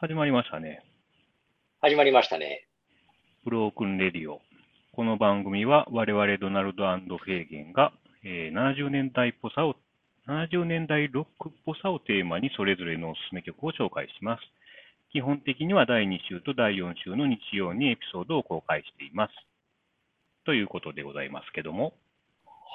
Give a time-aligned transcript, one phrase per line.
[0.00, 0.82] 始まりましたね。
[1.82, 2.66] 始まりましたね。
[3.44, 4.40] ブロークンレディオ。
[4.94, 6.86] この番組は我々ドナルド
[7.18, 7.92] フェーゲンが、
[8.24, 9.76] えー70年代っぽさを、
[10.26, 14.42] 70年代ロックっぽさをテーマにそれぞれのおすすめ曲を紹介します。
[15.12, 19.34] 基本的には第2週と第4週の日曜にエピソードを公開しています。
[20.46, 21.92] ということでございますけども。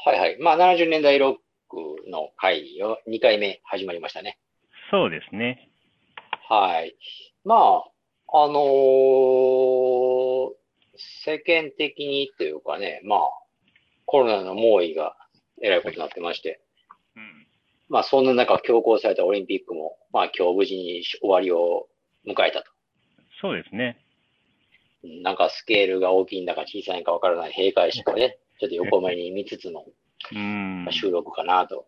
[0.05, 0.38] はいはい。
[0.39, 1.36] まあ、70年代ロッ
[1.70, 4.38] クの回を2回目始まりましたね。
[4.92, 5.71] そうですね。
[6.48, 6.96] はい。
[7.43, 7.84] まあ、
[8.43, 10.56] あのー
[10.97, 13.19] 世間的にというかね、まあ、
[14.06, 15.16] コロナの猛威が
[15.61, 16.61] えらいことになってまして、
[17.16, 17.47] うん。
[17.89, 21.88] まあ、そんな中強行されたオリンピックも、まあ、今日無事に終わりを
[22.25, 22.66] 迎えたと。
[23.41, 23.97] そうですね。
[24.00, 24.05] うん
[25.21, 29.86] なんかスケールが大きいんだか小さいんかわからない閉会式をね、 ちょっと横目に見つつの。
[30.89, 31.86] 収録かなと。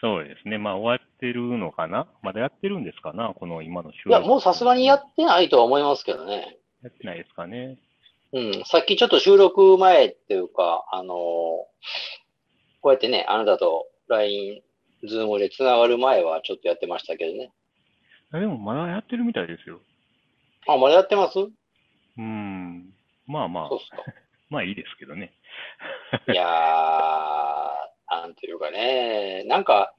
[0.00, 0.58] そうですね。
[0.58, 2.06] まあ終わってるのかな？
[2.22, 3.32] まだやってるんですかな？
[3.34, 6.58] この今の収いや、もうさすがにやってないとは思いますけどね。
[6.82, 7.78] やってないですかね？
[8.32, 11.16] うん、さっきちょっと収録前っていうか、あのー
[12.82, 14.60] こうやってね、あなたと LINE、
[15.08, 17.50] ズームで繋がる前はちょっとやってましたけどね。
[18.30, 19.80] あでもまだやってるみたいですよ。
[20.68, 21.34] あ、まだやってます？
[21.34, 21.52] そう
[22.18, 22.92] うん。
[23.26, 24.04] まあまあっ、すか。
[24.50, 25.32] まあいいですけどね。
[26.28, 26.46] いやー、
[28.10, 29.95] なんていうかね、なんか、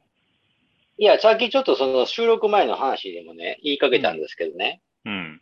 [0.99, 4.81] いや、さっきちょっとその収録前の話でもね、言いかけたんですけどね。
[5.05, 5.41] うん。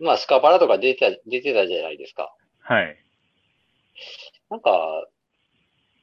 [0.00, 2.34] まあ、スカパラとか出てた、出てたじゃないですか。
[2.60, 2.96] はい。
[4.50, 5.06] なんか、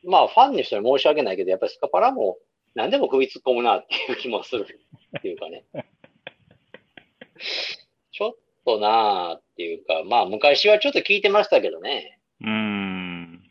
[0.04, 2.38] まあ、ファンの人に申し訳ないけど、やっぱりスカパラも
[2.76, 4.66] 何でも首突っ込むなっていう気もする
[5.18, 5.64] っていうかね。
[8.12, 12.20] ちょっとなあっていうか、まあ、昔はちょっと聞いてましたけどね。
[12.42, 13.44] うーん。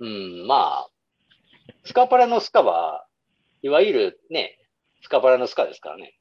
[0.00, 0.90] うん、まあ、
[1.84, 3.06] スカパラのスカは、
[3.64, 4.58] いわゆるね、
[5.00, 6.14] スカパラのスカですからね。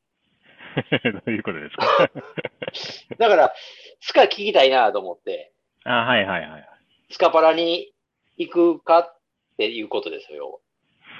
[1.03, 2.09] どういうことですか？
[3.19, 3.53] だから、
[3.99, 5.51] スカ聞きたいなと思って、
[5.83, 6.69] あ、はいはいはい。
[7.09, 7.93] スカパラに
[8.37, 9.19] 行くかっ
[9.57, 10.61] ていうことですよ。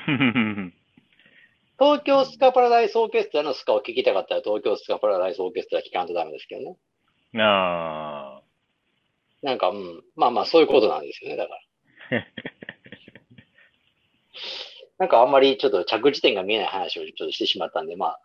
[1.78, 6.78] 東京スカパラダイスオーケストラのスカを聞きたかったら東京スカパラダイスオーケストラ聞かんとダメですけどね。
[7.44, 8.42] あ
[9.42, 10.02] なんか、うん。
[10.16, 11.60] まあまあ、そういうことなんですよね、だか
[12.12, 12.26] ら。
[15.04, 15.06] あ。
[15.06, 18.20] なんかあんまりちょっと着地点が見えない話をちょっとしてしまったんで、まあ、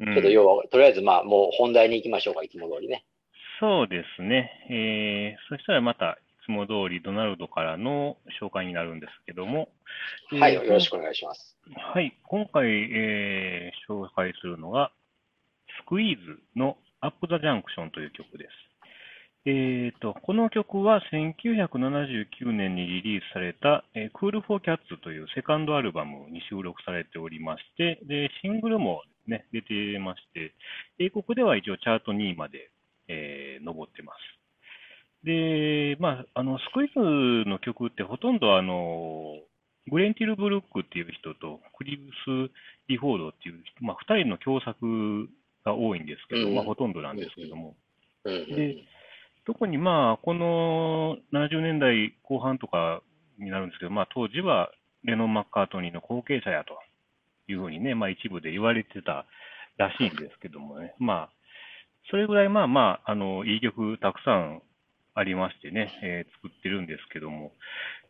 [0.00, 3.04] うんちょっと要は、とりあえずまあ、もう本題に行きましょうか、いつも通りね。
[3.60, 4.50] そうですね。
[4.70, 9.68] えー、そしたらまた、いつも通りドナルドからの紹介になるんですけども。
[10.30, 11.58] はい、えーよろしくお願いします。
[11.76, 12.16] はい。
[12.22, 14.90] 今回、えー紹介するのが、
[15.84, 18.67] スクイーズのアップ・ザ・ジャンクションという曲です。
[19.46, 30.52] えーと、この曲は1979年にリリースされた、えー、Cool for Cats というセカンドアルバムに収録されておりまして、で、シングルもね、出てまして、
[30.98, 32.70] 英国では一応チャート2位まで、
[33.08, 34.38] えー、上ってます。
[35.24, 39.36] で、まあ、あの、スクイーズの曲ってほとんどあの、
[39.90, 42.04] グレンティル・ブルックっていう人とクリブ
[42.48, 42.52] ス・
[42.88, 45.28] リフォードっていう人、まあ、二人の共作
[45.64, 46.54] が多いんですけど、うん。
[46.54, 47.74] まあ、ほとんどなんですけども、
[48.24, 48.34] うん。
[48.34, 48.54] うん。
[48.54, 48.76] で
[49.48, 53.00] 特にまあ、この70年代後半とか
[53.38, 54.70] になるんですけど、まあ、当時は
[55.04, 56.78] レノン・マッカートニーの後継者やと
[57.50, 59.24] いうふうにね、まあ、一部で言われてた
[59.78, 61.30] らしいんですけどもね、まあ、
[62.10, 64.60] それぐらいまあまあ、あの、いい曲たくさん
[65.14, 67.52] ありましてね、えー作ってるんですけども、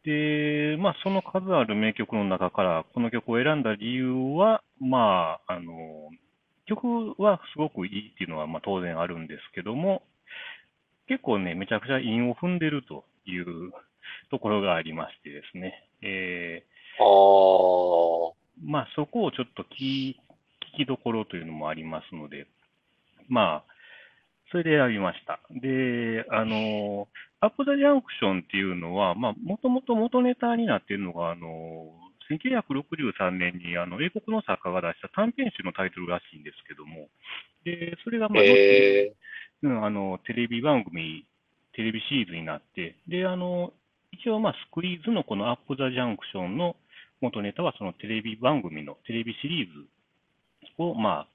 [0.04, 6.10] で、まあ、その数ある名曲の中から、この曲を選んだ理由は、まあ、あの、
[6.66, 10.02] 曲はすごくいいっていうのは、まあ、当然あるんですけども、
[11.08, 13.72] 結構ね、めちゃくちゃ韻を踏んでるという
[14.30, 16.64] ところがありましてですね、え
[17.00, 20.20] あーーまあ、そこをちょっと聞き
[20.74, 22.46] 聞きどころというのもありますので、
[23.28, 23.64] まあ、
[24.50, 25.40] それで選びました。
[25.50, 27.08] で、あの、
[27.40, 31.92] アップ・ザ・ジャンクションっていうのは、まあ、もともと元ネタになっているのが、あの、
[32.30, 37.08] 1963年にあの英国の作家が出した短編集のタイトルらしいんですけども、
[37.64, 39.12] で、それが、まあ、え
[39.62, 41.26] うん、あの、テレビ番組、
[41.74, 43.72] テレビシリーズになって、で、あの、
[44.12, 46.76] 一応、まあ、スクイーズのこのアップ・ザ・ジャンクションの
[47.20, 49.86] 元ネタは、そのテレビ番組の、テレビシリーズ
[50.78, 51.28] を、まあ、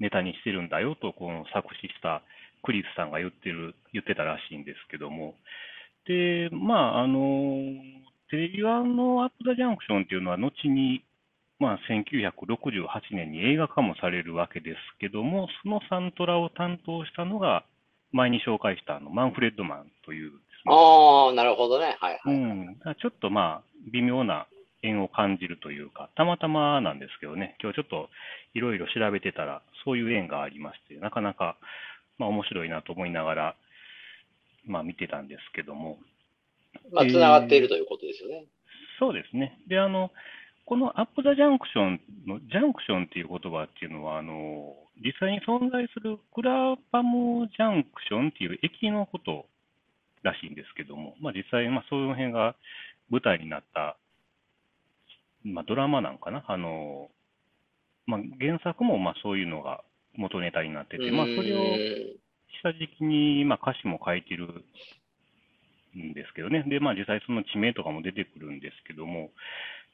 [0.00, 2.22] ネタにしてるんだよと、この作詞した
[2.62, 5.34] クリスさんが言ってる、言ってたらしいんですけども、
[6.06, 7.20] で、まあ、あの、
[8.32, 11.04] テレビ版のアップ・ザ・ジャンクションっていうのは、後に、
[11.60, 17.62] まあ、1968年に映画化もされるわけですけども、そのサントラを担当したのが、
[18.10, 21.96] 前に紹介したあのマンフレッドマンというね、ああ、なるほどね。
[22.00, 22.34] はいはい。
[22.34, 24.46] うん、ちょっとまあ、微妙な
[24.82, 28.08] 縁を感じるというか、たまたまなんですけどね、今日ちょっと
[28.54, 31.58] いろいろ調べてたら、そういう縁がありまして、なかなか、
[32.16, 33.56] まあ、面白いなと思いながら、
[34.64, 35.98] まあ、見てたんですけども。
[36.90, 38.46] まあ、つながっているということですよね。
[38.98, 39.58] そうですね。
[39.68, 40.10] で、あの、
[40.64, 49.46] このアップ・ザ・ジャンクションの、ジャンクションっていう言葉っていうのは、あの、実際に存在するクラパムジャンクションっていう駅のこと
[50.22, 52.54] らしいんですけども、まあ実際、まあそういう辺が
[53.10, 53.96] 舞台になった、
[55.44, 56.44] まあドラマなんかな？
[56.46, 57.10] あの、
[58.06, 59.82] まあ原作もまあそういうのが
[60.14, 62.16] 元ネタになってて、まあそれをうん
[62.62, 64.64] 下敷きに、まあ、歌詞も書いてる
[65.98, 66.64] んですけどね。
[66.66, 69.30] で、まあ実際その地名とかも出てくるんですけども、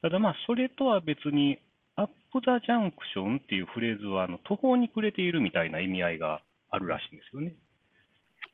[0.03, 1.59] ただまあそれとは別に、
[1.97, 7.55] アップ・ザ・ジャンクションっていうフレーズは、あの、途方に暮れているみたいな意味合いがあるらしいんですよね。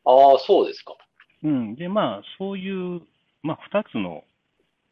[0.07, 0.97] ああ、そうですか。
[1.43, 1.75] うん。
[1.75, 3.03] で、まあそういう、
[3.43, 4.25] まあ二つの、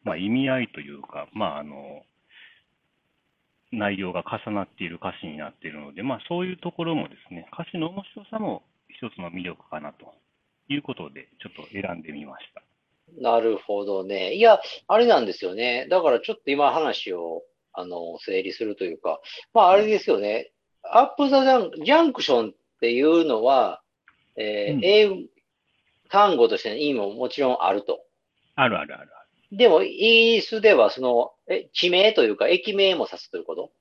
[0.03, 2.03] まあ意味合いというか、まああの、
[3.71, 10.13] 内容が重なっている歌詞になっているので、まあそういうところもですね、歌詞の面白さも一つの魅力かなと
[10.69, 12.61] いうことで、ちょっと選んでみました。
[13.19, 14.33] なるほどね。
[14.33, 15.87] いや、あれなんですよね。
[15.89, 17.43] だからちょっと今話を、
[17.73, 19.19] あの、整理するというか、
[19.53, 20.51] まああれですよね。
[20.83, 23.81] アップザジャンジャンクションっていうのは、
[24.35, 25.15] えーうん英語、
[26.09, 28.01] 単語としての意味ももちろんあると。
[28.55, 29.05] あるあるあるあ
[29.51, 29.57] る。
[29.57, 29.95] でも、イギ
[30.35, 33.71] リスではその、え、地名というか、駅名も指すということ？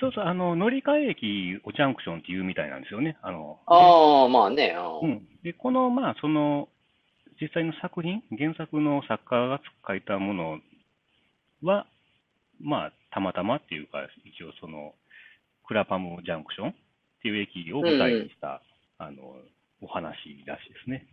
[0.00, 3.16] そうそう、あの、乗り換え駅をジャンクションっていうみたいなんですよね。
[3.22, 4.74] あの、ああ、まあね。
[5.02, 5.28] ううんん。
[5.42, 6.68] で、この、まあ、その、
[7.40, 10.60] 実際の作品、原作の作家が書いたもの
[11.62, 11.86] は、
[12.60, 14.94] まあ、たまたまっていうか、一応その、
[15.66, 16.74] クラパムジャンクションっ
[17.22, 18.62] ていう駅を舞台にした、
[18.98, 19.36] あの、
[19.80, 20.14] お話
[20.46, 21.06] らしいですね。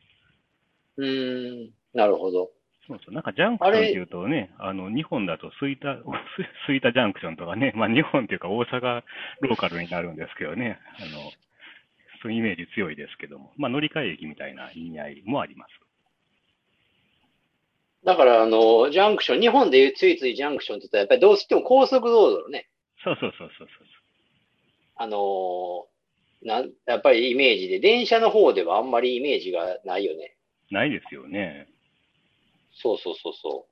[0.98, 2.52] うーん、なるほど。
[2.88, 3.14] そうそう。
[3.14, 5.98] なんかジャンクションっていうとね、あの、日本だと吹田、
[6.68, 9.04] 吹田ジャンクションとかね、 まあ日本っていうか大阪
[9.42, 11.32] ローカルになるんですけどね、あの、
[12.22, 15.72] そういうイメージ強いですけども、まあ乗り換え駅みたいな意味合いもあります。
[18.04, 22.70] だから、あの、ジャンクション、日本でいうついついジャンクションって言ったら、やっぱりどうしても高速道路のね、
[23.04, 23.88] そうそうそうそうそう。
[24.98, 25.88] あの
[26.44, 30.36] なん、やっぱりイメージで、電車の方ではあんまりイメージがないよね。
[30.70, 31.68] ないですよね。
[32.76, 33.66] そうそうそうそ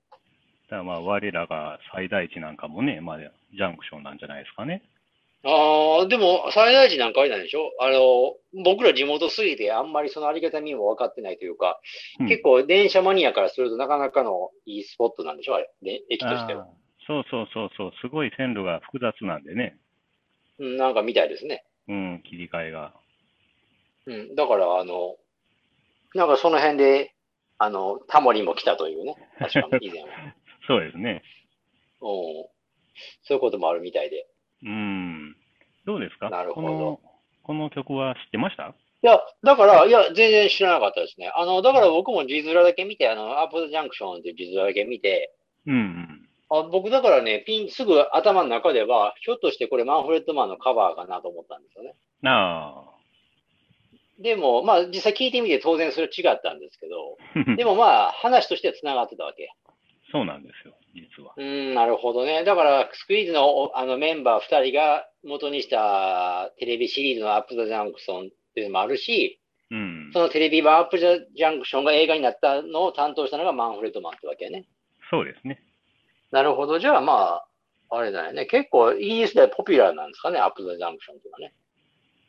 [0.69, 4.81] だからまあ我らが最大値なんかもね、まあジャンクションなんじゃないですかね。
[5.44, 5.47] う。
[5.47, 11.79] ああ、でも、最大値なんかあれなんでしょあの、僕ら地元すぎてあんまりそのありがたみも分かってないというか、
[12.19, 16.67] うん結構電車マニアからするとなかなかのいいスポットなんでしょあれ、で駅としては
[17.06, 19.77] そうそうそうそう、すごい線路が複雑なんでね。
[20.59, 21.65] うん、なんかみたいですね。
[21.88, 22.94] うん、切り替えが。
[24.06, 25.15] うん、だから、あの、
[26.15, 27.13] なんかその辺で、
[27.57, 29.15] あの、タモリも来たというね。
[29.39, 30.07] 確かに 以前は。
[30.67, 31.21] そうですね。
[32.01, 32.09] うん。
[33.23, 34.27] そういうこともあるみたいで。
[34.63, 35.35] うん。
[35.85, 36.29] どうですか？
[36.29, 37.00] なるほど
[37.44, 38.73] この、曲は知ってました？
[39.03, 41.29] いや、だから、いや、全然知らなかったですね。
[41.35, 45.33] あの、だから僕も字面だけ見て、あの、アップジャンクションっていう字面だけ見て、
[45.65, 46.29] うんうん。
[46.49, 51.95] あ僕だからね、ピン、すぐ頭の中では、ひょっとしてこれマンフレッドマンのカバーかなと思ったんですよね。
[52.25, 52.85] あ
[54.19, 57.56] でも、まあ、実際聞いてみて当然それ違ったんですけど、あ。
[57.57, 59.50] でもまあ、話としては繋がってたわけ。
[60.12, 61.33] そうなんですよ、実は。
[61.36, 62.44] うーん、なるほどね。
[62.44, 69.40] だから、スクイーズのおあのメンバー2人が元にしたテレビシリーズのアップ・ザ・ジャンクションっていうのもあるし、
[69.71, 70.19] うんそ。
[70.19, 74.66] のテレビ版アップ・ザ・ジャンクションが映画になったのを担当したのがマンフレッドマンってわけね。
[75.09, 75.64] そうですね。
[76.31, 76.78] なるほど。
[76.78, 77.47] じゃあまあ、
[77.90, 78.45] あれだよね。
[78.45, 81.56] 結構イギリスではポピュラーなんですかね、アップ・ザ・ジャンクションっていうのはね。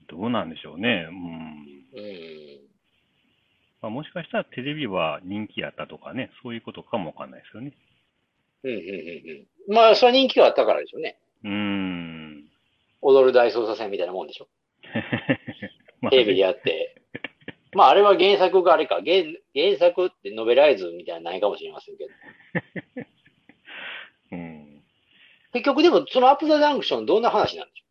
[0.08, 1.06] どうなんでしょうね。
[1.10, 1.43] うん。
[1.94, 2.60] うん。
[3.82, 7.72] まあ、もしかしたらテレビは人気やったとかね、そういうことかもわかんないですよね。
[8.64, 8.86] うん、うん、うん。
[8.86, 11.18] うんまあ、それは人気があったからでしょうね。
[11.44, 12.44] うーん。
[13.00, 14.48] 踊る大捜査線みたいなもんでしょ。
[16.00, 17.02] まあテレビでやって。
[17.72, 18.96] まあ、あれは原作があれか。
[19.04, 19.24] 原
[19.54, 22.10] 原作ってノベライズみたいなのないかもしれませんけど。
[24.32, 24.82] うん。
[25.52, 27.83] 結局でも、そのアップ・ザ・ジャンクションどんな話なんでしょ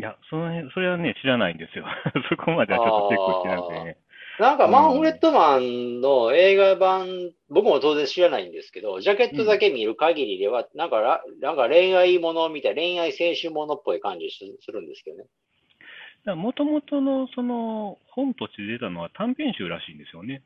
[0.00, 1.84] いや、その辺、それはね、知らないんですよ。
[2.30, 3.96] そこまではちょっとチェックしてなくてね。
[4.38, 15.26] うなんか、マンフレットマンの映画版、僕も当然知らないんですけど、ジャケットだけ見る限りでは、なんから、なんか恋愛ものみたい、恋愛青春ものっぽい感じすするんですけどね。
[16.34, 20.42] もともとの、その、本として出たのは短編集らしいんですよね。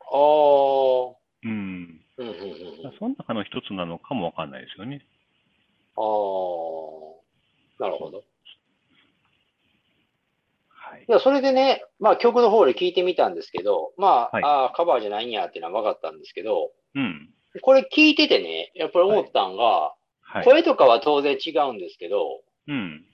[0.00, 2.04] ああ、うん。
[2.18, 2.86] うん、うん、うん。
[2.86, 5.06] あその中の一つなのかもわかんないですよね。
[5.96, 6.00] あ、
[7.82, 8.22] なるほど。
[10.92, 11.20] はい。
[11.20, 17.30] それでね、まあ曲の方で聞いてみたんですけど、まあ、はいああ、カバーじゃないんやっていうのは分かったんですけど、うん。
[17.62, 20.44] これ聞いててね、やっぱり思ったんが、はい。
[20.44, 23.04] 声とかは当然違うんですけど、うん。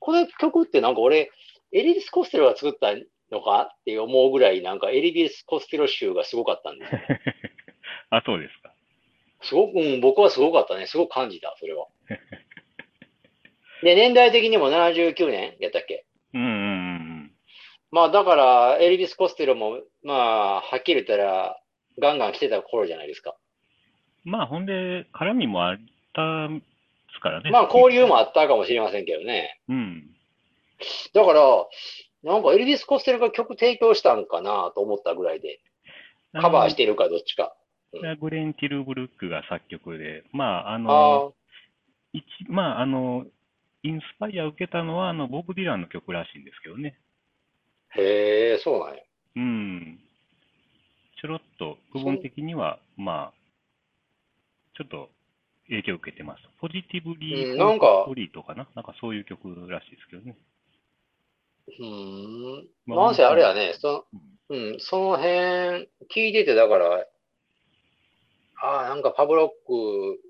[0.00, 1.30] この曲ってなんか俺、
[1.72, 2.94] エリビス・コステロが作った
[3.30, 7.00] のかって思うぐらい、なんかエリビス・コステロ集がすごかったんですよ。
[8.10, 8.72] あ、そうですか。
[9.42, 10.86] すごく、うん、僕はすごかったね。
[10.86, 11.86] すごく感じた、それは。
[13.82, 16.04] で、年代的にも79年やったっけ？
[16.34, 16.87] うんうんうん
[17.90, 21.58] まあだから、エリビス・コステロも、まあ、はっきり言ったら、
[22.00, 23.34] ガンガン来てた頃じゃないですか。
[24.26, 24.32] うん。
[24.32, 25.76] まあ、ほんで、絡みもあっ
[26.14, 26.60] たで
[27.14, 27.50] すからね。
[27.50, 29.60] まあ、交流もあったかもしれませんけどね。
[29.68, 30.10] うん。
[31.14, 31.66] だから、
[32.22, 35.60] なんかエルビス・コステロが曲提供したんかなと思ったぐらいで、
[36.34, 37.54] カバーしているかどっちか。
[37.94, 41.34] あのグレン・ティルブルックが作曲で、まあ、ああの、
[42.12, 43.24] 一まあ、あの、
[43.82, 46.98] インスパイアを受けたのは、あの、ボブ・ディランの曲らしいんですけどね。
[47.96, 49.02] あ、へえ、そうなんや。
[49.36, 50.00] うん。
[51.20, 53.38] ちょろっと、部分的には、まあ、
[54.76, 55.10] ちょっと
[55.68, 56.42] 影響を受けてます。
[56.60, 58.68] ポジティブリー・うんなんかストリートかな？
[58.76, 60.36] なんかそういう曲らしいですけどね。
[61.66, 62.68] うーん。
[62.86, 64.06] まあなんせあれやね、そ
[64.48, 67.06] の、うん、その辺、聞いてて、だから、
[68.60, 70.20] ああ、なんかパブロック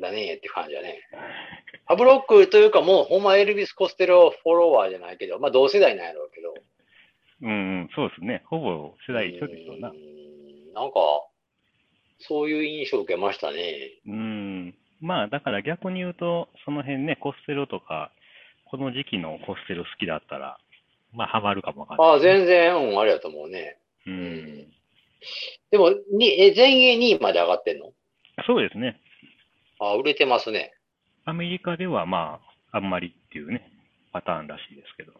[0.00, 1.00] だねって感じだね。
[1.86, 6.49] パブロックというかもう、ほんまエルビス・コステロフォロワーじゃないけど、まあ同世代なんやろうけど。
[7.42, 7.52] うん、う
[7.84, 8.42] ん、そうですね。
[8.46, 9.92] ほぼ世代一緒でしょうなう。
[9.94, 11.00] んなんか、
[12.20, 13.90] そういう印象を受けましたね。
[14.06, 14.74] うん。
[15.00, 18.12] まあ、だから逆に言うと、その辺ね、コステロとか、
[18.66, 20.58] この時期のコステロ好きだったら、
[21.12, 22.08] まあ、ハマるかもわかんない。
[22.08, 23.78] ああ、全然、うん、あれやと思うね。
[24.06, 24.10] う。
[24.10, 24.72] うん
[25.70, 27.92] でも、に、え、全英2位まで上がってんの？
[28.46, 28.98] そうですね。
[29.78, 30.72] ああ、売れてますね。
[31.24, 32.40] アメリカではま
[32.72, 33.70] あ、あんまりっていうね、
[34.12, 35.12] パターンらしいですけど。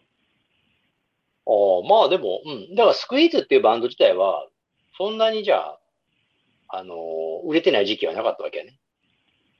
[1.50, 2.74] ああ、まあでも、うん。
[2.76, 4.46] だからスクイーズっていうバンド自体は、
[4.96, 5.78] そんなにじゃあ、
[6.68, 8.78] あのー売れてない時期はなかったわけやね。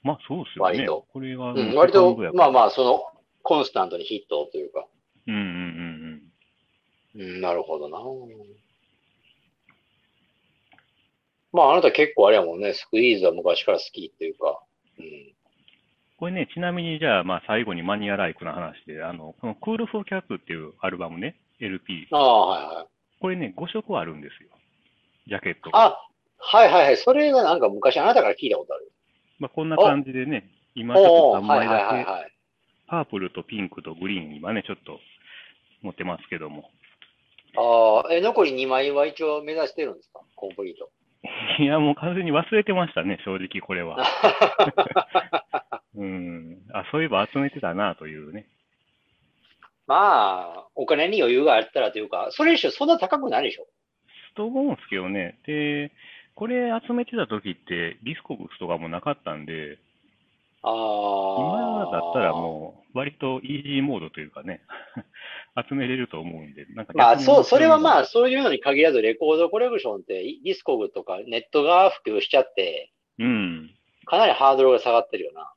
[0.03, 0.79] まあ、そうですよね。
[0.79, 2.65] 割とこれは、うん、割と、まあまあ。
[2.67, 3.03] あ、その、
[3.43, 4.87] コンスタントにヒットというか。
[5.27, 5.41] うんうん
[7.15, 7.99] うんうん、なるほどな。
[11.53, 14.63] まあ、あなた結構あれやもんね、スクイーズは昔から好きっていうか。
[14.99, 15.35] うん。
[16.19, 22.09] これね、ちなみにじゃあ、まあ、最後にマニアライクな話で、あの、このクールフォーキャッツっていうアルバムね、LP。
[22.11, 22.87] ああ、はいはい。
[23.21, 24.51] これね、5色あるんですよ。
[25.29, 25.79] ジャケットが。
[25.85, 25.99] あ、
[26.39, 26.97] はいはいはい。
[26.97, 28.91] それがなんか昔あなたから聞いたことある。
[29.39, 32.33] まあ、こんな感じでね、今ちょっとおお3はいはい枚だけ、はいはい。
[32.89, 34.99] パープルとピンクとグリーン、今ね、ちょっと
[35.83, 36.71] 持ってますけども。
[37.57, 40.21] ああ、え、残り2枚は一応目指してるんですか？
[40.37, 40.91] コンプリート。
[41.63, 43.99] いや、もう完全に忘れてましたね、正直これは。
[45.95, 46.59] うん。
[46.73, 48.47] あ、そういえば集めてたなというね。
[49.91, 53.67] まあ、お金に余裕があったらというか、それにしてそんな高くないでしょ
[54.37, 55.41] と思うんですけどね。
[55.49, 55.91] で、
[56.37, 59.79] これ集めてた時ってディスコブスとかもなかったんで、
[60.63, 61.83] ああ。
[61.83, 64.61] 今だったらもう割とイージーモードというかね、
[65.69, 73.75] 集めれると思うんで、なんかまあ、そう、それはまあ、あ、そういうのに限らず、レコードコレクションって、ディスコグとかネットが普及しちゃって、うん。
[74.05, 75.53] かなりハードルが下がってるよな。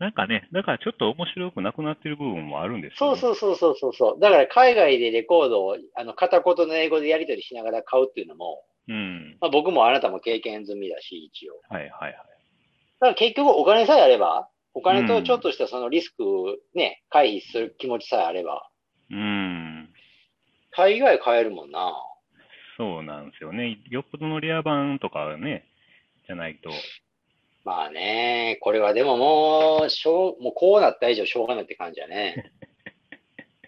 [0.00, 3.20] なんかね、だからちょっと面白くなくなってる部分もあるんですそうよ、ね。
[3.20, 4.20] そうそうそうそうそう。
[4.20, 8.92] だから海外でレコードを、あの、片言の英語でやり取りしながら買うっていうのも、う。
[8.92, 9.36] うん。
[9.42, 11.60] まあ僕もあなたも経験済みだし、一応。
[11.68, 12.12] はいはいはい。
[12.12, 16.24] だから結局お金さえあれば、お金とちょっとしたそのリスク
[16.74, 18.70] ね、回避する気持ちさえあれば、
[19.10, 19.90] うん。
[20.72, 21.92] 大概買えるもんな。
[22.78, 23.78] そうなんですよね。
[23.90, 25.66] よっぽどのレア版とかね、
[26.26, 26.70] じゃないと。
[27.70, 32.50] まあね、これはでももう、しょう、もうこうなった以上しょうがないって感じやね。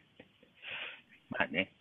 [1.30, 1.72] まあね。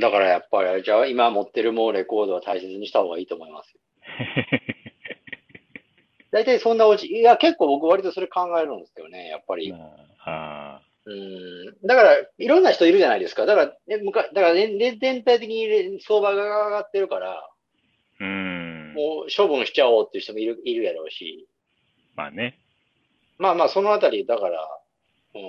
[0.00, 3.80] だからやっぱり、じゃあ今持ってるもうレコードは大切にした方がいいと思いますよ。
[6.32, 9.70] 大体そんなおち、いや結構僕割とそれ考えるんですけどね、やっぱり。
[9.70, 11.76] まあ、あうん。
[11.86, 13.44] だから、いろんな人いるじゃないですか。
[13.44, 17.40] だから、ね、むかだから全体的に相場が上がってるから、ー
[18.20, 18.92] うん。
[18.94, 21.48] もう処分しちゃおうっていう人もいる、いるやろうし。
[22.14, 22.58] まあね。
[23.38, 24.68] まあまあ、そのあたり、だから、
[25.34, 25.42] うん、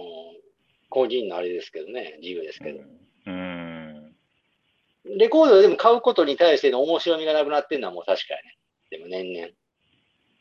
[0.89, 2.79] 個人のあれですけどね、自由ですけど。
[3.27, 4.15] うん。
[5.17, 8.57] レコードでも買うことに対しての面白みがなくなってるのはもう確かやね。
[8.91, 9.47] でも年々。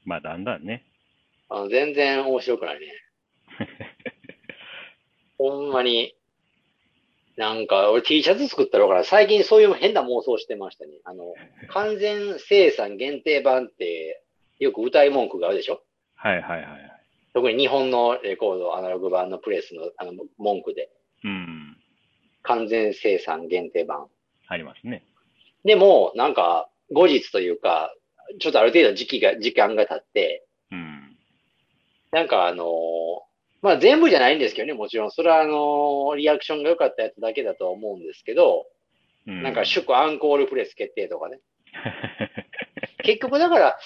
[0.05, 0.85] まあだんだんね。
[1.49, 2.87] あの全然面白くないね。
[5.39, 6.15] ほんまに。
[7.41, 10.93] なんか、俺 T シャツ作ったろうから、最近そういう変な妄想してましたね。
[11.05, 11.35] あの、
[11.73, 14.23] 完全生産限定版って、
[14.59, 15.83] よく歌い文句があるでしょ？
[16.17, 16.91] はいはいはいはい。
[17.33, 20.91] 特に日本のレコード、アナログ版のプレスのあの文句で。
[21.25, 21.77] うん。
[22.43, 24.09] 完全生産限定版。
[24.49, 25.03] ありますね。
[25.65, 27.95] でも、なんか、後日というか、
[28.39, 31.17] ちょっとある程度時期が、時間が経って、うん。
[32.11, 32.69] なんかあのー
[33.63, 35.11] まあ全部じゃないんですけどね、もちろん。
[35.11, 38.67] それはあのーリアクションが良かったやつだけだとは思うんですけど、
[39.27, 41.41] うんなんか祝アンコールプレス決定とかね。
[43.05, 43.79] 結局だから、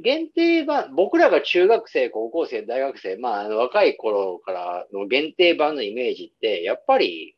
[0.00, 7.36] 限定版、僕らが中学生、高校生、大学生、まあ、あの若い頃からの限定版のイメージって、やっぱり、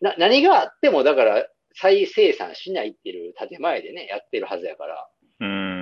[0.00, 5.08] な、何があっても、だから、再生産しないっていう建前でね、やってるはずやから。
[5.40, 5.77] うーん。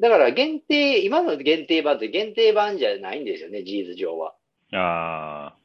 [0.00, 4.34] だから限定、今の限定版って限定版じゃないんですよね、事実上は。
[4.72, 5.56] ああ。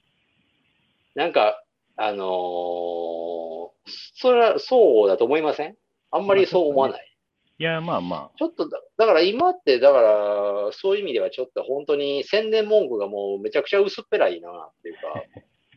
[1.15, 1.63] なんか、
[1.95, 3.73] あのー
[4.15, 5.75] それはそうだと思いません？
[6.11, 7.07] あんまりそう思わない？
[7.59, 15.01] いや、まあまちょっとだ、だから今って、だから、そういう意味ではちょっと本当に宣伝文句がもうめちゃくちゃ薄っぺらいなっていうか、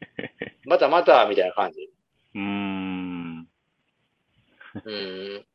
[0.65, 1.91] またまたみたいな感じ。
[2.35, 2.39] あ。
[2.39, 3.49] うーん。
[4.85, 5.47] うん。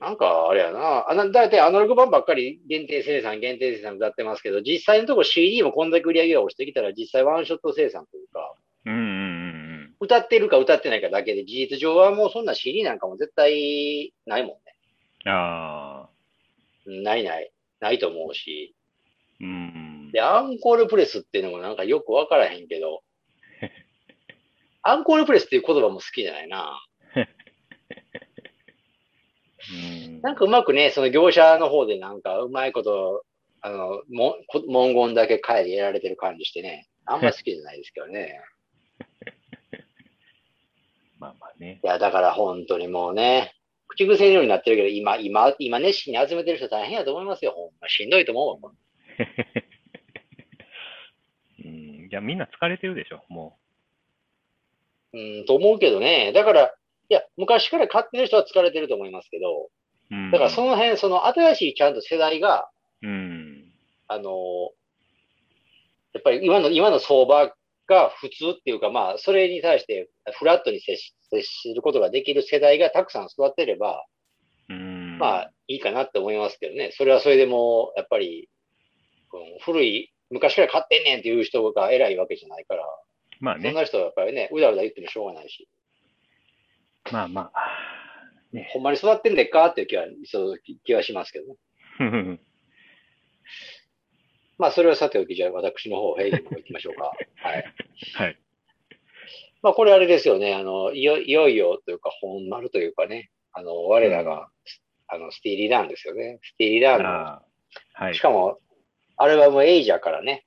[0.00, 1.10] なんかあれやな。
[1.10, 2.60] あなだいたいアナログ版ばっかり？
[2.68, 8.54] 限定生産、限定生産歌ってますけど、実際のところ CD もこんだけ売り上げが落ちてきたら、実際ワンショット生産というか、
[8.86, 14.58] うんうんうん歌ってるか歌ってないかだけで、事実上はもうそんな CD なんかも絶対ないもんね。
[15.26, 15.32] うん。
[15.32, 16.08] ああ。
[16.86, 17.50] うんないない。
[17.80, 18.76] ないと思うし。
[19.40, 20.10] うん。
[20.12, 23.02] で、アンコールプレスっていうのもなんかよくわからへんけど、
[24.82, 26.80] アンコールプレスっていう言葉も好きじゃないな。
[29.70, 33.24] うんなんかうまくね、その業者の方でなんかうまいこと、
[33.60, 38.40] あの、もこ文言だけ変えてやられてる感じしてね、あんま好きじゃないですけどね。
[41.18, 41.80] まあまあね。
[41.82, 43.54] いや、だから本当にもうね、
[43.88, 47.52] 口癖のようになってるけど、今、今、今熱心に集めてる人大変やと思いますよ。
[47.52, 48.72] ほんましんどいと思うわ。
[51.64, 52.08] うん。
[52.10, 53.58] いや、みんな疲れてるでしょ、も
[55.12, 56.32] うん、と思うけどね。
[56.32, 56.74] だから、
[57.08, 59.68] いや、昔から買ってる人は疲れてると思いますけど、
[60.10, 60.14] う。
[60.14, 60.30] うん。
[60.30, 62.68] だからその辺、その新しいちゃんと世代が、
[63.02, 63.72] うん。
[64.08, 64.70] あの、
[66.12, 67.52] やっぱり今の、今の相場
[67.86, 74.04] が普通っていうか、まあ、それに対してフラットに接し接することができる世代がたくさん育ってれば、
[74.68, 75.18] うん。
[75.18, 76.90] まあ、いいかなって思いますけどね。
[76.92, 78.48] それはそれでもう、やっぱり、
[79.32, 82.84] うん古い、昔から買ってんねんっていう人が偉いわけじゃないから、
[83.40, 83.68] まあね。
[83.68, 85.68] そんな人はやっぱりね、うだうだ言ってもしょうがないし、
[87.12, 87.88] まあまあ。
[88.52, 88.68] ね。
[88.72, 91.56] ほんまに育ってんでっかっていう気は、そう気はしますけどね。
[94.58, 97.12] まあ、それはさておき、じゃあ私の方、平均の方行きましょうか。
[97.36, 97.64] はい。
[98.14, 98.36] はい。
[99.62, 100.54] まあ、これあれですよね。
[100.54, 104.50] あの、いよいよいよというか、本丸というかね、あの、我らが、
[105.06, 106.38] あの、スティーリー・ダンですよね。
[106.42, 107.08] スティーリー・ダンの。
[107.92, 108.20] はいし。
[108.20, 108.58] かも、
[109.16, 110.44] アルバムエイジャーからね、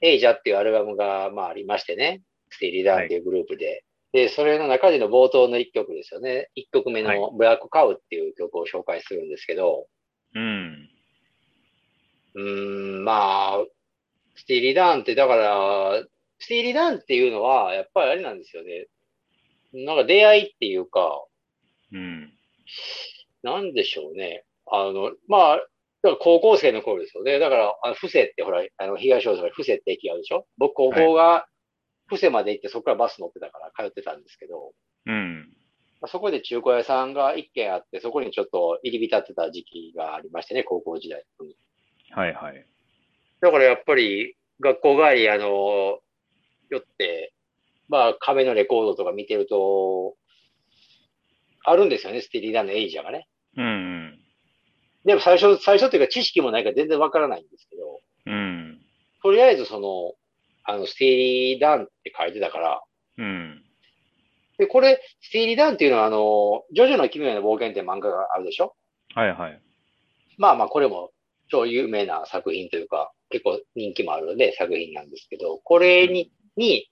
[0.00, 3.84] エイジャーっていうアルバムが、まあ、ありましてね、スティーリー・ダンっていうグループで。
[4.12, 6.50] で、それの中での冒頭の一曲ですよね。
[6.54, 9.86] 一曲目はいのブラック・カウっていう曲を紹介するんですけど、
[10.34, 10.88] うん。
[12.34, 13.64] うーん、まあ、
[14.36, 16.04] スティーリー・ダンって、だから、
[16.38, 18.86] スティーリー・ダンっていうのは、やっぱりあれなんですよね。
[19.72, 21.24] なんか出会いっていうか、
[21.92, 22.32] うん。
[23.42, 24.44] なんでしょうね。
[24.66, 25.68] あの、まあ、だか
[26.10, 27.38] ら高校生の頃ですよね。
[27.38, 31.46] だから、あの、布施ってほら、あの、東大阪布施って駅あるでしょ僕、高校が
[32.10, 34.72] 布施まで行って、そこからバス乗ってたから通ってたんですけど、
[35.06, 35.48] うん。
[36.00, 41.56] まあそこで中古屋さんが一軒あって、そこにちょっと入り浸ってた時期がありましてね、高校時代に。
[42.10, 42.66] はいはい。
[43.40, 46.00] だからやっぱり、学校帰り、あの、
[46.68, 47.32] 寄って、
[47.88, 50.16] まあ、壁のレコードとか見てると、
[51.64, 53.26] あるんですよね、スティーリーダンのエイジャーがね。
[53.56, 54.18] うん
[55.04, 58.34] でも最初、最初っていうか知識もないから全然わからないんですけど、うん。
[58.34, 58.80] うん。
[59.22, 60.14] とりあえずその、
[60.70, 62.82] あの、スティーリーダンって書いてたから、
[63.18, 63.62] うん。
[64.58, 68.74] で、これ、スティーリーダンっていうのはあの、ジョジョの奇妙な冒険って漫画があるでしょ？
[69.14, 69.60] はいはい。
[70.38, 71.10] まあまあ、これも
[71.50, 76.88] 超有名な作品というか、結構人気もあるので作品なんですけど、これに、に、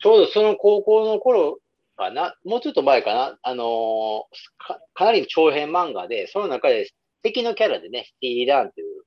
[0.00, 1.58] ちょうどその高校の頃
[1.96, 4.26] かな、もうちょっと前かな、あのー
[4.58, 6.88] か、かなり長編漫画で、その中で
[7.22, 9.02] 敵のキャラでね、スティーリー・ダーンっていう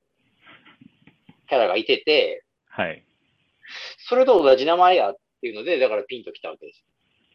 [1.50, 3.04] キャラがいてて、はい。
[4.10, 6.84] それと同じ名前やっていうので、だからピンときたわけです。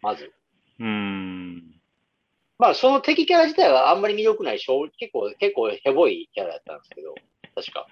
[0.02, 0.32] まず。
[0.78, 1.62] うーん。
[2.58, 7.14] まあ、その敵キャラ自体はあんまり魅力ない、小結構、結構ヘボいキャラだったんですけど、
[7.54, 7.86] 確か。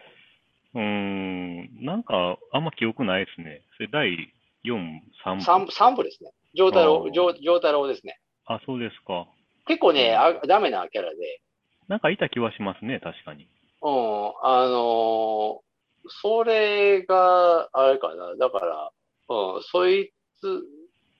[0.74, 1.84] うーん。
[1.84, 3.62] なんか、あんま記憶ないですね。
[3.76, 4.32] それ第
[4.64, 5.42] 4、3部。
[5.42, 6.32] 三三部ですね。
[6.54, 8.18] 上太郎上太郎ですね。
[8.46, 9.28] あ、そうですか。
[9.66, 11.40] 結構ね、あダメなキャラで、
[11.88, 13.48] なんかいた気はしますね、確かに。
[13.82, 15.65] うん、あのー
[16.08, 18.90] それが、あれかな、だから、
[19.28, 20.62] うん、そいつ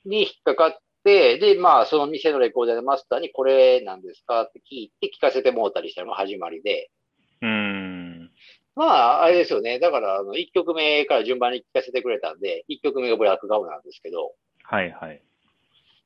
[0.04, 6.90] に引っかかっって、で、まあ、その店のレコーダーでマスターにこれなんですかって聞いて聞かせてもらったりしたのが始まりで、
[7.42, 8.30] うーん。
[8.74, 9.78] まあ、あれですよね。
[9.78, 14.32] だから、あの、1曲目から順番に聞かせてくれたんで、1曲目がブラックガウなんですけど、
[14.64, 15.22] はいはい。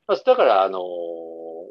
[0.07, 0.81] まあだから、あのー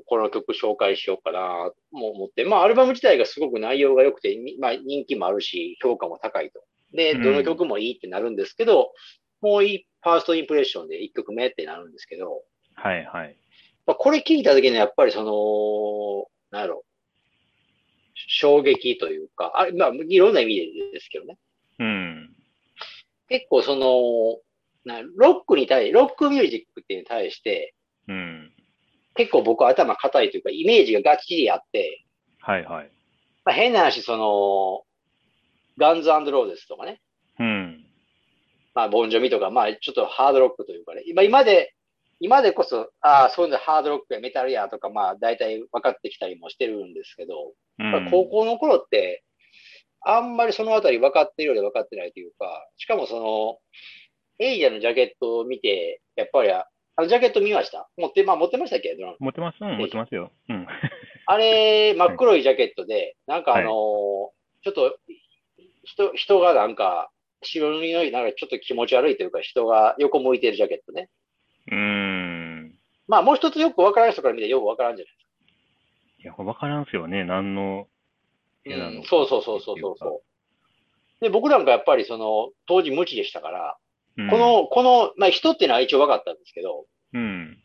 [0.07, 6.61] この曲紹介しようかなとも思って、まあ、アルバム自体がすごく内容が良くて、にまあ、人気もあるし、評価も高いと。
[6.93, 8.93] で、うんどの曲もいいってなるんですけど、
[9.41, 12.43] もういい、ファーストインプレッションで1曲目ってなるんですけど、
[12.75, 13.37] はいはい。
[13.87, 16.85] まあ、これ聞いた時にやっぱりその、なんやろ、
[18.15, 21.39] 衝撃というか、あまあ、いろんな意味でですけどね。
[21.79, 22.35] うん。
[23.29, 24.39] 結構その、
[24.85, 27.75] なロックに対、ロックミュージックっていうのに対して、
[28.09, 28.53] うん。
[29.15, 32.05] 結構僕は頭固いというか、イメージがガッチリあって、
[32.41, 32.91] はいはい。
[33.45, 34.85] まあ、変な話、その、
[35.79, 37.01] ガンズローゼスとかね、
[37.39, 37.85] うん。
[38.75, 41.75] まあ、ボンジョミとか、まあ、ちょっとハードロックというかね、今、今で、
[42.21, 48.09] 今でこそ、ああ、そういうのハードロックやメタルやとか、まあ、大体分かってきたりもしてるんですけど、うん。
[48.11, 49.25] 高校の頃って、
[50.03, 53.59] あんまりそのあたり分かってるようで分かってないというか、しかもその、
[54.39, 56.67] エイジャのジャケットを見て、やっぱり、あ
[56.99, 57.89] のジャケット見ました？
[57.97, 58.95] 持って、まあ持ってましたっけ？
[58.97, 59.17] ドラム。
[59.21, 59.57] 持ってます。
[59.61, 60.31] うん、持ってますよ。
[60.49, 60.67] うん。
[61.27, 63.71] あれ、真っ黒いジャケットで、なんかあのー
[64.63, 64.99] ちょっと、
[65.93, 67.11] 人、人がなんか、
[67.43, 71.09] 白塗りの、なんかちょっと気持ち悪いというか、人が横向いてるジャケットね。
[71.71, 72.75] うーん。
[73.09, 75.15] まあもう一つよく分からん人から見てよく分からんじゃない
[76.23, 77.25] いや、これ分からんすよね。
[77.25, 77.89] 何の。
[78.67, 78.89] なのか。
[78.99, 80.23] うん、そうそうそうそうそうそ
[81.21, 81.25] う。
[81.25, 83.77] で、僕なんかやっぱりその、当時無知でしたから、
[84.17, 84.31] うん。
[84.31, 87.59] この、この、まあ人っていうのは一応分かったんですけど、うん。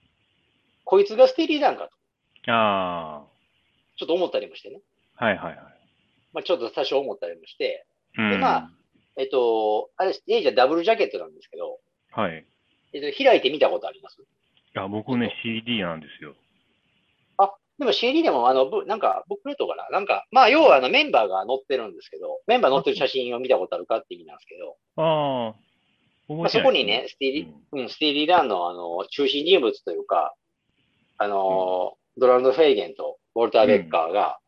[0.84, 1.92] こいつがステディなんかと、
[2.48, 3.26] あ
[3.98, 4.82] ちょっと思ったりもしてね。
[5.18, 5.26] あ。
[5.26, 5.58] はいはいはい。
[6.34, 7.95] まあちょっと多少思ったりもして、うん。
[8.18, 8.70] でまあ
[9.18, 11.80] えっと、あれ、エイジャダブルジャケットなんですけど、
[12.12, 12.46] はい。
[12.94, 14.22] えっと、開いて見たことあります？
[14.22, 14.26] い
[14.74, 16.36] や、僕ね、CD なんですよ。
[17.78, 25.54] でも CD でも、あの、ぶなんか、ブックレットかななんか、まあ、要はあのメンバーが載ってるんですけど、メンバー載ってる写真を見たことあるかって意味なんですけど、あ
[26.30, 26.34] あ。
[26.34, 27.80] まあ、そこにね、スティーリうん。
[27.80, 30.34] ー、うん、スティーリー・ダンのあの、中心人物というか、
[31.18, 34.40] あの、ドナルド・フェイゲンとウォルター・ベッカーが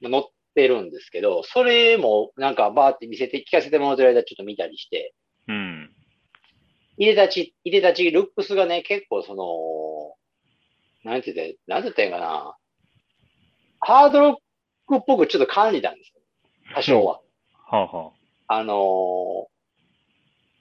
[0.00, 0.22] 載っ
[0.56, 5.14] てるんですけど、それもなんかバーって見せて、聞かせてもらってる間ちょっと見たりして、
[5.46, 5.90] うん。
[6.96, 9.34] 入れ立ち、入れ立ち、ルックスがね、結構そ
[11.04, 12.56] の、なんて言って、なんて言ったんかな。
[13.80, 14.36] ハードロッ
[14.86, 16.22] クっぽくちょっと感じたんですよ。
[16.74, 17.20] 多少は。
[17.68, 18.12] はあは
[18.48, 19.56] あのー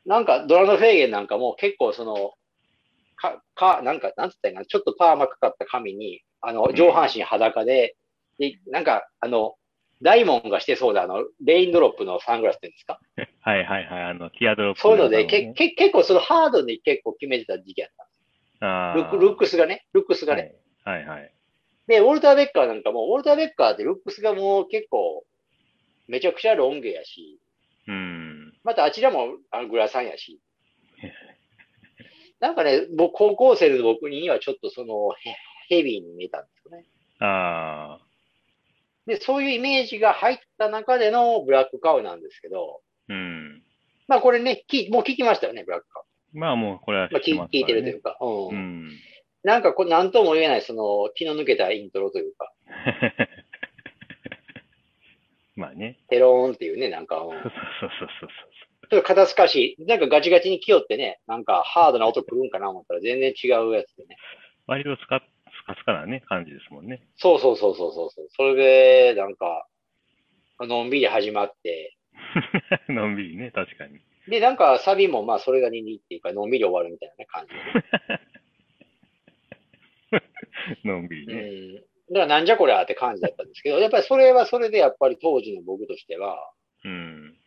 [0.05, 2.33] なんかドラムフェーゲンなんかも結構その、
[3.15, 7.95] か、か、なんか、なんて言ったんかな、ちょっとパーマかかった髪に、あの、上半身裸で、
[8.37, 9.55] で、なんか、あの、
[10.05, 12.99] ダイモンがしてそうだ、あの、レインドロップのサングラスって言うんですか？
[13.43, 13.49] あ。
[13.49, 14.03] はいはいはい。
[14.03, 18.07] あの、ティアドロップそういうので、け、けけ、結構そのハードに結構決めてた時期やった。
[18.91, 20.55] あルック、ルックスがね、ルックスがね。
[20.83, 21.31] はいはいはい。
[21.87, 25.25] で、ウォルター・ベッカーなんかも、ウォルター・ベッカーってルックスがもう結構、
[26.07, 27.39] めちゃくちゃロン毛やし、
[27.87, 28.53] うん。
[28.63, 30.39] またあちらもあのグラサンやし。
[32.39, 35.35] なんかね、僕、高校生の僕にはちょっとそのヘ、
[35.69, 36.85] ヘビーに見えたんですよね。
[37.19, 38.04] ああ。
[39.05, 43.61] で、そういうイメージが入った中でのブラックカウなんですけど、うん。
[44.07, 46.03] まあこれね、きもう聞きましたよね、ブラックカウ。
[46.33, 48.17] まあもうこれはまあ聞知ってます聞いてるというかか。
[48.21, 48.47] うん。
[48.49, 48.91] うん。
[49.43, 52.51] なんかこれ、なんとも言えない、その、気の抜けたイントロというか、
[55.55, 55.99] まあね。
[56.09, 57.51] テローンっていうね、なんか、うんそうそう
[57.99, 58.29] そうそう
[58.89, 64.15] ちょっと肩透かしい、なんかガチガチに来よってね、なんかハードな音来るんかな思ったら全然違うやつでね。
[64.67, 65.34] 割とスカス
[65.65, 67.01] カスカなね、感じですもんね。
[67.17, 69.67] そうそうそうそうそうそれで、なんか、
[70.59, 71.95] のんびり始まって、
[72.87, 73.99] のんびりね、確かに。
[74.27, 77.47] で、なんかサビもまあそれが2にっていうか、のんびり終わるみたいなね、感
[80.81, 81.41] じ のんびりで、ね。
[81.41, 81.75] うん。
[81.75, 86.51] だからなんじゃこりゃって感じだったんですけど、やっぱりそれはそれでやっぱり当時の僕としては、
[86.83, 87.37] うん。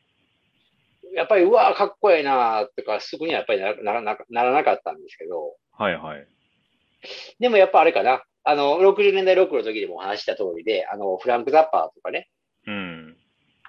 [1.15, 6.27] やっぱりうわーかっこええなーとか、すぐにはやっぱりなならなならなかったんですけど、はいはい。
[7.39, 12.29] でもやっぱあれかな、あの、60年代ロックの時でもお話しした通りで、あの、フランク・ザッパーとかね、
[12.67, 13.17] うん。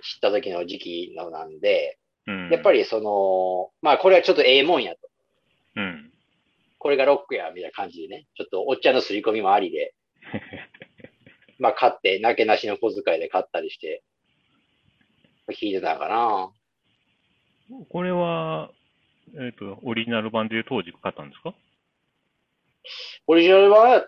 [0.02, 2.50] 知った時の時期のなんで、うん。
[2.50, 5.10] やっぱりその、まあこれはちょっとええもんやと。
[5.76, 6.12] うん。
[6.78, 8.26] これがロックや、みたいな感じでね。
[8.36, 9.94] ちょっとおっちゃんの刷り込みもありで、
[11.60, 14.04] まあ買って、なけなしの小遣いで買ったりして、
[15.48, 16.52] 弾いてたのかな。
[17.90, 18.72] これは、
[19.36, 21.54] えっ、と、オリジナル版で当時買ったんですか？
[23.28, 24.04] オリジナル版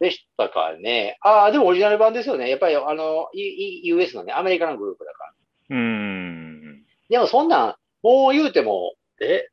[0.00, 1.18] でしたかね。
[1.20, 2.48] ああ、でもオリジナル版ですよね。
[2.48, 5.32] やっぱりあの、いい US のね、アメリカのグループだから。
[5.70, 6.82] うーん。
[7.08, 9.48] でもそんなん、もう言うても、え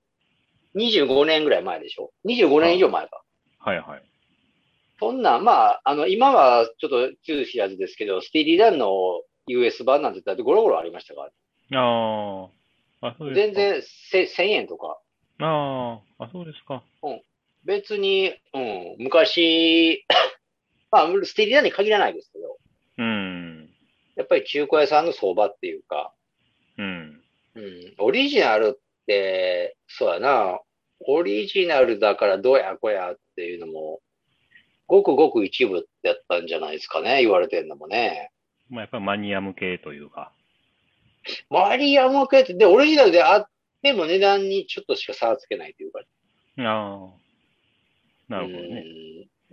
[0.76, 3.24] ?25 年ぐらい前でしょ ?25 年以上前か。
[3.60, 4.04] はいはい。
[5.00, 11.30] そんなん、まあ、あの、今はちょっと注知らずですけど、スティーリーダンの US 版なんて言ったらゴロゴロありましたか
[11.72, 12.50] ら、あ
[13.02, 13.08] あ。
[13.08, 13.56] あ、そうですか。
[13.56, 14.98] 全然せ1000円とか。
[15.40, 16.84] ああ、あ、そうですか。
[17.66, 20.06] 別に、うん、昔、
[20.92, 22.58] まあ、ステリーダンに限らないですけど、
[22.98, 23.70] うん。
[24.16, 26.14] やっぱり中古屋さんの相場っていうか、
[26.78, 27.24] うん。
[27.56, 30.60] うん、オリジナルって、そうやな、
[31.08, 34.02] オリジナルだからどうやこやっていうのも、
[34.88, 38.32] ごくごく一部ってやったんじゃないですかね、言われてるのもね。
[38.70, 40.32] まあ、やっぱりマニア向けというか。
[41.50, 43.48] マリアム系って、で、オリジナルであっ
[43.82, 46.02] ても値段にちょっとしか差はつけないというか。
[46.60, 47.23] ああ。
[48.34, 48.84] なるほどね。
[48.86, 49.04] うん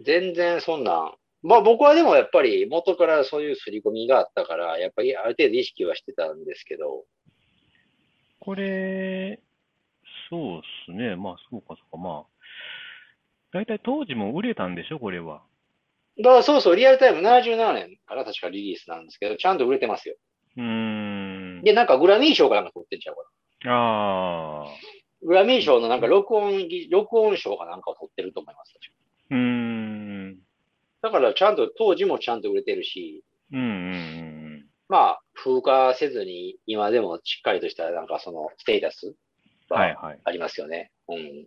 [0.03, 1.13] 全然そんな、
[1.43, 7.05] まあ僕はでもやっぱり元からそういう刷り込みがあったから、やっぱりある程度意識はしてたんですけど、
[8.41, 9.39] これ、
[10.31, 11.15] そうっすね。
[11.17, 11.97] まあ、そうか、そうか。
[11.99, 12.25] まあ、
[13.53, 15.43] 大体当時も売れたんでしょ、これは。
[16.19, 20.17] だからそうそう、リアルタイム77年から確かリリースなんですけど、ちゃんと売れてますよ。
[20.57, 21.63] うーん。
[21.63, 23.23] で、なんかグラミー賞かなんか取ってんちゃうか
[23.69, 23.73] な。
[23.73, 24.67] ああ。
[25.23, 28.73] グラミー賞のなんか録音技、録音賞かなんかを取ってると思います。
[29.31, 30.39] うーん。
[31.03, 39.07] だからちゃんと、当時もちゃんと売れてるし、うんまあ、風化せずに今でもしっかりとしたなんかそのステータス
[39.71, 39.77] うん。
[39.77, 40.21] はいははい。
[40.25, 40.91] ありますよね。
[41.09, 41.47] うん。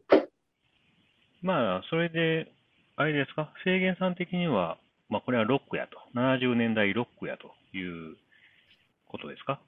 [1.41, 2.51] まあ、それで、
[2.95, 4.77] あれですか、制限さん的には、
[5.09, 5.99] まあ、これはロックやと。
[6.15, 8.15] 70年代ロックやという
[9.07, 9.59] ことですか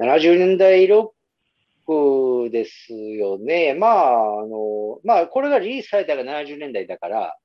[0.00, 1.14] ？70年代ロ
[1.88, 3.74] ックですよね。
[3.74, 7.36] まあ、あの、まあ、これがリリースされたのが70年代だから、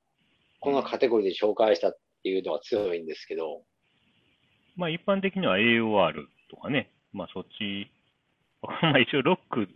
[0.60, 3.62] このカテゴリーで紹介したっていうのは強いんですけど、
[4.76, 6.90] まあ、一般的には AOR とかね。
[7.12, 7.90] まあ、そっち、
[8.62, 9.68] まあ、一応ロック、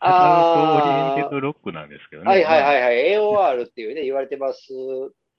[0.00, 2.30] アダルトオリエンテッロックなんですけどあ、ね。
[2.30, 3.16] はいはいまあはいはい。
[3.16, 4.60] AOR っていうね、言われてます。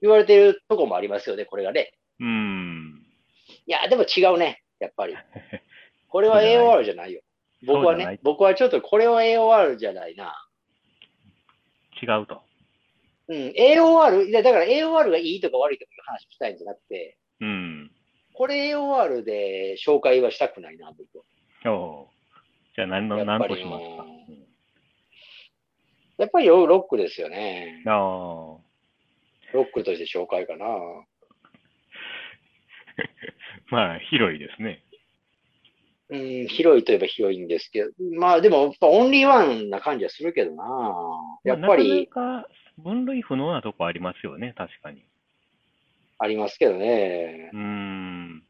[0.01, 1.93] 言われてるとこもありますよね、これがね。
[2.19, 3.05] うん。
[3.65, 5.15] いや、でも違うね、やっぱり。
[6.09, 7.21] これは AOR じゃないよ。
[7.65, 10.33] 僕はね、僕はちょっとこれは AOR じゃないな。
[12.01, 12.41] 違うと。
[13.27, 17.91] うん、AOR、いやだから AOR がいいとか悪いとかいう話したいんじゃなくて、うん。
[18.33, 21.23] これ AOR で紹介はしたくないな、僕は。
[21.73, 22.07] おう
[22.75, 24.03] じゃあ何の、何としますか？
[24.03, 24.35] うん
[26.17, 27.81] やっぱりロロックですよね。
[27.85, 27.97] うん、ああ。
[29.53, 30.65] ロックとして紹介かな。
[33.69, 34.83] まあ、広いですね。
[36.09, 37.89] うん、広いといえば広いんですけど、
[38.19, 40.63] まあでも、オンリーワンな感じはするけどな。
[41.43, 45.03] やっぱりまあなかなか分類不能なとこありますよね、確かに。
[46.19, 47.49] ありますけどね。
[47.53, 48.43] うーん。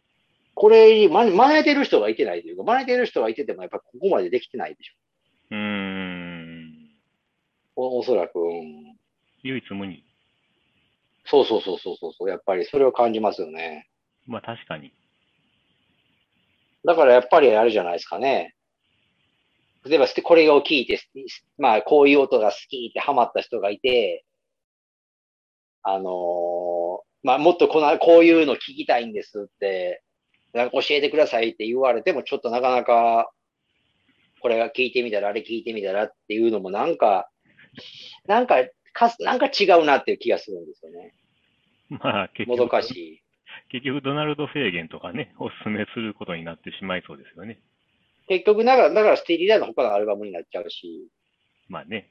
[0.54, 4.94] これ、ま、真似てる人がいてないというか、真似てる人がいてても、やっぱここまでできてないでしょ。
[5.52, 6.90] うーん。
[7.78, 8.98] おおそらく、うん。
[9.44, 10.04] 唯一無二。
[11.26, 12.30] そうそうそうそうそう。
[12.30, 13.90] やっぱりそれを感じますよね。
[14.28, 14.92] まあ確かに。
[16.86, 18.56] だからやっぱりあれじゃないですかね。
[19.86, 21.00] 例えば、これを聞いて、
[21.58, 24.26] まあ、こういう音が好きってハマった人がいて、
[25.84, 30.04] あのーまあ、もっとこの、こういうの聞きたいんですって、
[30.54, 33.32] なんか教えてくださいって言われても、ちょっとなかなか、
[34.42, 37.30] これが聞いてみたら、あれ聞いてみたらっていうのもなんか、
[38.28, 38.58] なんか、
[38.94, 41.14] かす、なんか違うなっていう気がするんですよね。
[41.90, 43.24] まあ結もど局、かしい。
[43.70, 47.60] 結局ドナルド・フェーゲンとかね、 おすすめすることになってしまいそうですよね。
[48.28, 51.08] 結局、だから、だからスティーリーダーの他のアルバムになっちゃうし、
[51.68, 52.10] まあね。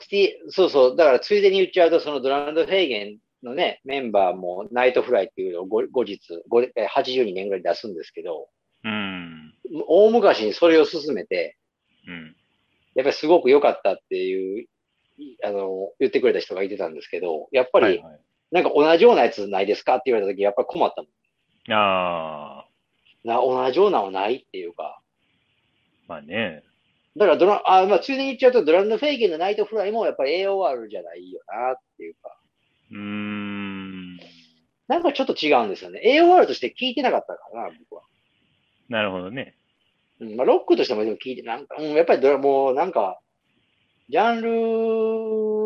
[0.00, 8.48] スティそうそう、だからついでに言っちゃうと、そのドナルド・フェーゲンのね、メンバーもナイトフライっていうのを後後日、ごえ82年ぐらいに出すんですけど、
[8.84, 9.54] うん。
[9.86, 11.56] 大昔にそれを進めて、
[12.06, 12.36] うん。
[12.94, 14.66] やっぱりすごく良かったっていう、
[15.18, 18.20] いあの、言ってくれた人がいてたんですけど、やっぱり、はいはい。
[18.50, 21.72] なんか同じようなやつないですかって言われた時、やっぱり困ったもん。
[21.72, 22.66] ああ、
[23.24, 25.00] な同じようなのはないっていうか。
[26.06, 26.62] まあね。
[27.16, 32.36] だからドラ、あ、まあ、ついでに言っちゃうと、ドランド・フェーゲンのナイトフライもやっぱり AOR じゃないよなっていうか。
[32.92, 34.16] うーん。
[34.86, 36.00] なんかちょっと違うんですよね。
[36.04, 38.02] AOR として聞いてなかったからな、僕は。
[38.88, 39.56] なるほどね。
[40.20, 43.20] うん、まあ、ロックとしてもでも聞いて、なんか、うん、やっぱりドラ、もうなんか、
[44.08, 45.57] ジャンル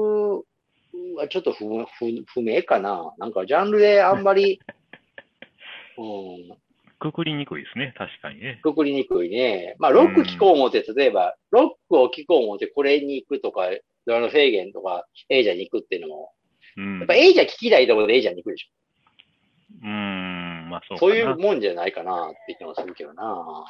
[1.14, 1.87] はちょっと不不
[2.27, 3.14] 不明かな。
[3.18, 4.61] なんかジャンルであんまり、
[5.98, 6.57] うん、
[7.03, 7.92] くくりにくいですね。
[7.96, 8.61] 確かにね。
[8.62, 9.75] くくりにくいね。
[9.81, 13.68] まあ、ロック聞こう思って、例えば、ロックを聞こう思ってこれに行くとか、
[14.07, 16.33] ドラのフェーゲンとか、エイジャーに行くっていうのも、
[16.77, 16.98] うん。
[16.98, 18.68] やっぱエイジャー聞きたいところでエイジャーに行くでしょ。
[19.83, 20.68] うーん。
[20.70, 20.98] まあそう。
[20.98, 23.64] そういうもんじゃないかなって気もするけどな。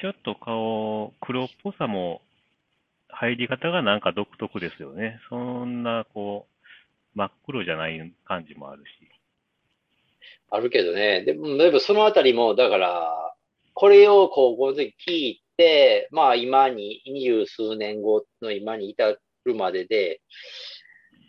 [0.00, 2.22] ちょっと顔、黒っぽさも
[3.22, 5.20] 入り方がなんか独特ですよね。
[5.28, 8.88] そんな、こう、真っ黒じゃない感じもあるし。
[10.50, 11.22] あるけどね。
[11.22, 13.34] でも、でもそのあたりも、だから、
[13.74, 20.20] これを高校の時聞いて、まあ今に、二十数年後の今に至るまでで、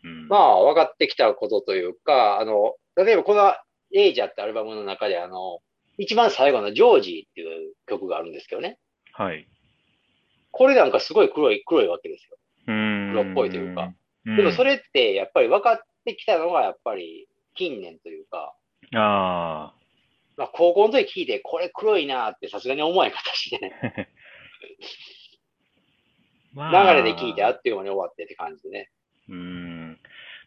[0.04, 0.28] うん。
[0.28, 3.54] まあ分かってきたことというか、あの、例えばこの
[3.94, 5.60] エイジャってアルバムの中で、あの、
[6.00, 8.80] 一番最後のジョージーっていう曲があるんですけどね。
[9.14, 9.48] はい。
[10.54, 12.38] これなんかすごい黒い、黒いわけですよ。
[12.66, 13.92] 黒っぽいというか。
[14.26, 14.38] うん。
[14.38, 18.56] でもそれってやっぱり分かってきたのがやっぱり近年というか、
[18.94, 19.74] あ
[20.38, 23.74] まあ高校の時聞いてこれ黒いなってさすがに思わない形でね、
[26.56, 26.72] あ。
[26.72, 28.90] ま流れで聞いてあっという間に終わってって感じでね。
[29.30, 30.00] うん。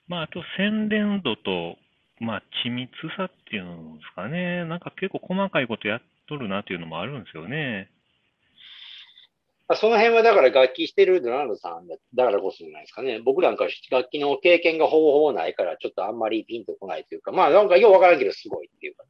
[0.09, 1.77] まあ、あと、洗練度と、
[2.21, 4.65] まあ、緻密さっていうんですかね。
[4.65, 7.91] なんか結構細かいことやっとるなっていうのもあるんですよね。
[9.69, 13.21] まあその辺はだから楽器してるドナルドさんだだからこそじゃないですかね。
[13.21, 19.05] 僕なんか楽器の経験がほぼほぼないからちょっとあんまりピンとこないというか、まあなんかようわからんけどすごいっていうか。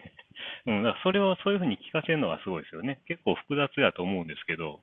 [0.66, 0.82] うん。
[0.82, 3.00] だからそれをそういうふうに聞かせるのがすごいですよね。
[3.06, 4.80] 結構複雑やと思うんですけど、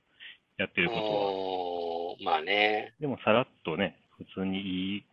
[0.57, 2.33] やってることは。
[2.33, 2.93] まあね。
[2.99, 5.03] でもさらっとね、普通にいい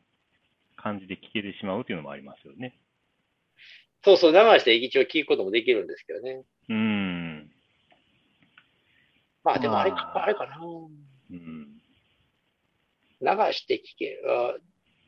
[0.77, 2.75] 感じで聞けてしまうっていうのもありますよね。
[4.03, 6.43] そうそう、流して一応聞くこともできるんですけどね。
[6.69, 7.14] うん。
[9.45, 10.59] まあでもあれか、まああれかな。
[11.31, 11.75] うん。
[13.21, 14.19] 流して聞け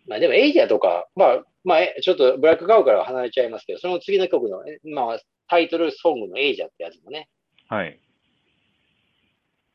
[0.07, 7.29] まあでもエイジアとか、まあ、まあ、えちょっとブラックガウからは離れちゃいますけど、その次の曲の、えまあ、タイトルソングのエイジアってやつもね、
[7.69, 7.99] はい。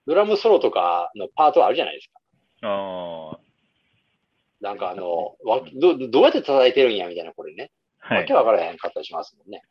[0.08, 2.10] ドラムソロとかのパートあるじゃないです
[2.62, 2.68] か。
[2.68, 3.40] ああ。
[4.62, 7.72] なんかあの、わどどうやって叩いてるんやみたいな、これね。
[8.00, 8.34] はいわけ。
[8.34, 9.64] わからへんかったりしますもんね。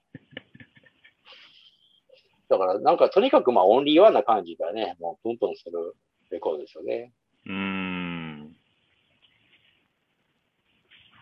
[2.50, 5.94] だから、なんかとにかくまあオンリーワンな感じがね、もうトントンする
[6.30, 7.12] レコードですよね。
[7.46, 8.56] うーん。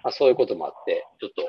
[0.03, 1.43] まあ、そういうこともあって、ちょっと、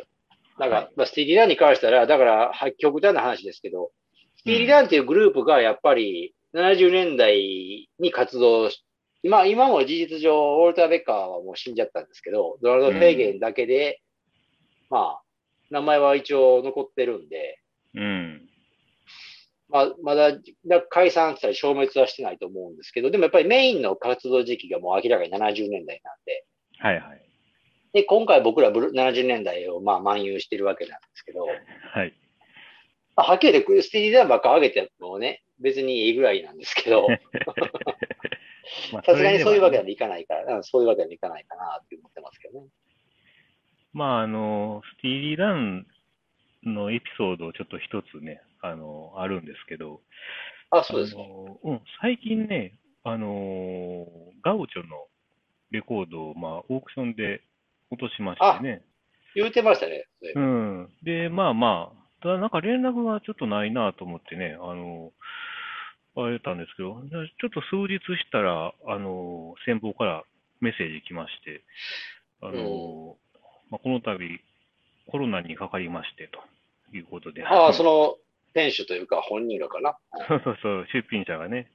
[0.59, 3.91] なんか、はいまあ、スティーリー・ダンに関したら、だから、は極端な話ですけど、
[4.37, 8.83] スティーリー・ダンっていうグループがやっぱり70年代に活動し、
[9.23, 14.01] 今、今も事実上、ウォルター・ベッカーはもう死んじゃったんですけど、ドナルド・フェーゲンだけで、
[14.89, 15.21] まあ、
[15.69, 17.59] 名前は一応残ってるんで、
[17.95, 18.48] うん。
[19.69, 26.45] まあ、まだだ解散したり消滅はしてないと思うんですけど、でもやっぱりメインの活動時期がもう明らかに70年代なんで、
[26.79, 27.21] はいはい。
[27.93, 32.13] で、今回僕らブル70年代をまあ漫遊してるわけなんですけど、はい。
[33.15, 37.07] まあ、はっきり言ってスティーリーダンばっか上げてもね、別にいいぐらいなんですけど、
[38.93, 42.67] まあさすがにそういうわけにはいかないから、うんそういうわけにはいかないかなって思ってますけどね。
[43.93, 45.87] まあ、あの、スティーリー・ダン
[46.63, 50.01] のエピソードをちょっと一つね、あの、あるんですけど、
[50.71, 51.21] あ、そうですか。
[51.63, 54.05] うん、最近ね、あの、
[54.43, 55.07] ガウチョの
[55.71, 57.41] レコードを、まあ、オークションで
[57.91, 58.83] 落としましてね。
[59.35, 60.05] 言うてましたね。
[60.35, 60.89] うん。
[61.03, 65.11] で、まあまあ、ただなんか連絡がちょっとないなと思ってね、あの、
[66.15, 70.23] あれたんですけど、でちょっと数日したら、あの、先方から
[70.59, 71.63] メッセージ来まして、
[72.41, 73.15] あの、
[73.69, 74.17] まあ、この度、
[75.07, 77.45] コロナにかかりまして、ということで。
[77.45, 78.17] ああ、その、
[78.59, 79.97] 店主というか本人がかな。
[80.27, 81.71] そうそうそう、出品者がね、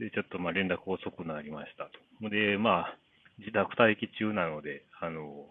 [0.00, 2.30] で、ちょっとまあ連絡遅くなりましたと。
[2.30, 2.98] で、まあ、
[3.38, 5.46] 自宅待機中なので、あの、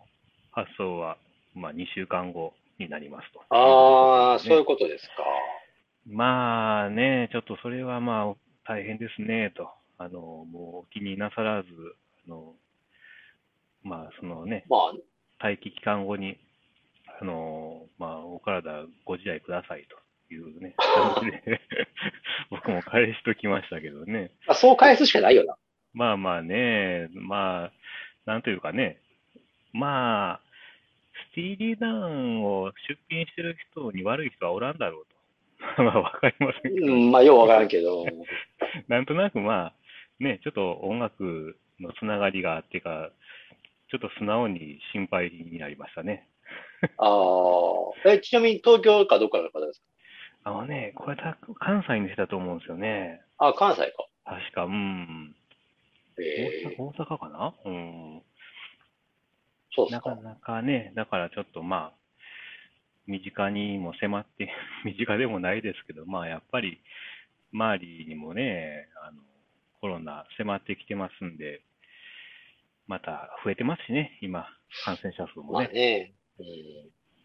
[0.52, 1.18] 発送は、
[1.54, 3.42] まあ、2週間後になりますと。
[3.50, 5.24] ああ、そういうねことですか。
[6.08, 8.34] まあね、ちょっとそれはまあ、
[8.68, 9.70] 大変ですね、と。
[10.00, 11.70] あの、もう気になさらず、
[12.28, 12.56] あの、
[13.84, 16.38] まあ、そのね、まあ、待機期間後に、
[17.22, 19.96] あの、まあ、お体ご自愛くださいと
[20.34, 21.62] いうね、感じで、
[22.50, 24.32] 僕も返しときましたけどね。
[24.48, 25.56] まあ、そう返すしかないよな。
[25.94, 27.72] まあまあね、まあ、
[28.26, 29.02] なんというかね、
[29.74, 30.42] まあ、
[31.32, 35.12] スティーリーダウンを出品してる人に悪い人はおらんだろうと。
[35.84, 38.06] まあ、わかりませんけど、うん、まあ、ようわからんけど。
[38.88, 39.74] なんとなくまあ、
[40.20, 43.12] ね、ちょっと音楽のつながりがあってか、
[43.90, 46.28] ちょっと素直に心配になりましたね。
[46.98, 47.10] あ
[48.06, 48.10] あ。
[48.10, 49.82] え、ちなみに東京かどっかの方です
[50.44, 53.22] あのね、これだ、関西の人だと思うんですよね。
[53.38, 54.08] かあ、関西か。
[54.26, 55.36] 確か、うん。
[56.18, 57.54] 大ええ阪大阪かな？
[57.66, 58.22] うん。
[59.72, 60.10] そうですか。
[60.12, 61.98] なかなかね、だからちょっとまあ、
[63.08, 64.52] 身近にも迫って、
[64.86, 66.82] 身近でもないですけど、まあやっぱり、
[67.54, 69.22] 周りにもね、あの、
[69.80, 71.62] コロナ迫ってきてますんで、
[72.88, 74.48] また増えてますしね、今、
[74.86, 75.70] 感染者数もまあね。
[75.74, 76.46] ね、うん、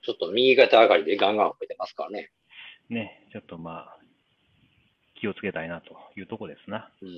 [0.02, 2.30] ちょっと右肩上がりでガンガン増えてますからね。
[2.88, 3.96] ね、ちょっとまあ、
[5.20, 6.90] 気をつけたいなというとこですな。
[7.02, 7.10] うん、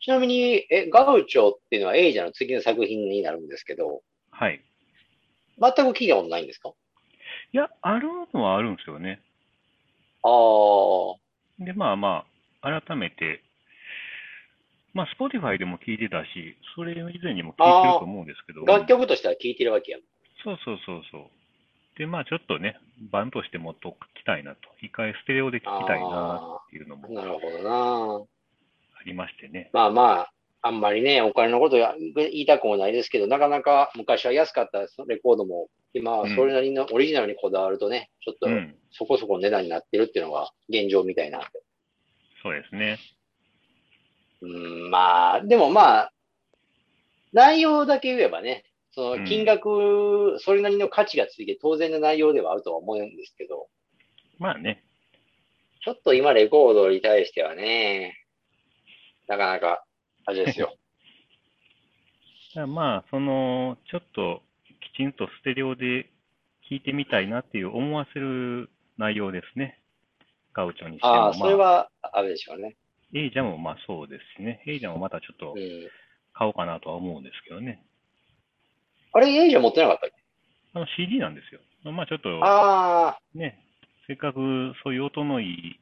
[0.00, 4.62] ちなみに、え、ガウチョっていうのはエイジャの次の作品になるんですけど、はい。
[5.58, 6.72] 全く聞いたことないんですか？
[7.52, 9.20] いや、あるのはあるんですよね。
[10.22, 12.26] ああ、で、まあま
[12.60, 13.42] あ、改めて、
[14.92, 19.98] まあ、Spotify でも聞いてたし、それ以前にも聞いてると思うんですけど、楽曲としては聞いてるわけや。
[20.44, 21.30] そうそうそうそう。
[21.98, 22.78] で、まあちょっとね、
[23.10, 23.92] バンとしてもっと聞
[24.22, 24.60] きたいなと。
[24.82, 28.24] 一回ステレオで聞きたいなっていうのもなるほどな。
[29.00, 29.70] ありましてね。
[29.72, 30.32] まあまあ、
[30.62, 38.74] あんまりね、お金のことや言いたくもないですけど、なかなか昔は安かったレコードも、今はそれなりのオリジナルにこだわるとね、ちょっとうん。
[38.98, 41.40] そこそこ値段になってるっていうのが現状みたいな。
[42.42, 42.98] そうですね。
[44.40, 46.12] うん、まあ、でもまあ、
[47.32, 48.64] 内容だけ言えばね、
[48.96, 53.68] その金額、それなりの価値がついて当然の内容ではあるとは思うんですけど、
[54.38, 54.82] まあね。
[55.84, 58.16] ちょっと今レコードに対してはね、
[59.28, 59.84] なかなか、
[60.24, 60.74] あれですよ。
[62.66, 64.42] まあ、その、ちょっと
[64.94, 66.08] きちんとステレオで
[66.70, 69.78] 聞いてみたいなっていう思わせる内容ですね。
[70.54, 72.76] ガウチョにしても、ああ、それまあ、はあれでしょうね。
[73.12, 74.62] エイジャもまあそうですしね。
[74.66, 75.90] エイジャもまたちょっとうん。
[76.32, 77.82] 買おうかなとは思うんですけどね。
[79.16, 80.16] あれ、エイジャ持ってなかったっけ？
[80.74, 81.60] あの CD なんですよ。
[81.92, 83.58] まあちょっとああ、ね、
[84.06, 85.80] せっかくそういう音のいい、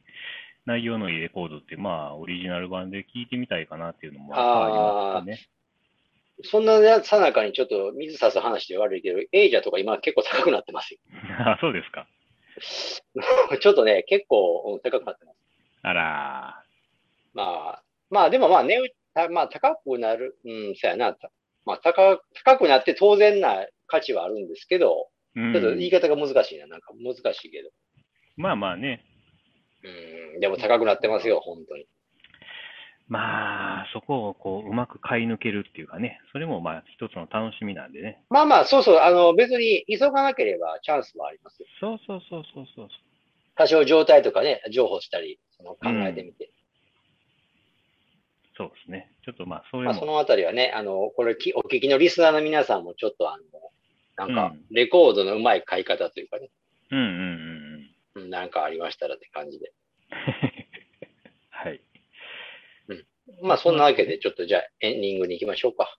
[0.66, 5.49] 内容のいいレコードって、まあオリジナル版で聞いてみたいかなっていうのもありますよね。
[6.43, 11.01] そんなさなかにちょっと水差す話で悪いけど、エイジャとか今結構高くなってますよ。
[11.39, 12.07] あ、そうですか。
[13.61, 15.39] ちょっとね、結構、うん高くなってます。
[15.82, 16.62] あら
[17.35, 17.43] ま
[17.78, 18.78] あ、まあでもまあね、
[19.12, 21.16] たまあ高くなる、うん、そうやな。
[21.65, 25.53] たまあ高、高くなって当然な価値はあるんですけど、ー。
[25.53, 26.67] ちょっとうん言い方が難しいな。
[26.67, 27.71] なんか難しいけど。
[28.37, 29.05] まあまあね。
[30.35, 31.87] うん、でも高くなってますよ、本当に。
[33.07, 38.23] まあ、そこをこう、うまく買い抜けるっていうかね、それもまあ一つの楽しみなんでね。
[38.31, 41.69] まあまあ、そうそう、あの、別に急がなければチャンスはありますよ。
[41.81, 42.89] そうそうそうそうそう。
[43.57, 46.51] 多少状態とかね、情報したり、その考えてみて。
[48.57, 49.12] そうですね。
[49.24, 56.50] ちょっとまあ、それまあ、そも、のあたりはね、あの、これき、お聞きのリスナーの皆さんもちょっとあの、なんかうん、レコードのうまい買い方というかね、
[56.90, 57.11] うんうんうん
[58.16, 58.24] うん。
[58.24, 59.72] うんなんかありましたらって感じで。
[61.50, 61.80] はい。
[63.42, 65.96] まあ、そんなわけで、ちょっとじゃあ、エンディングに行きましょうか。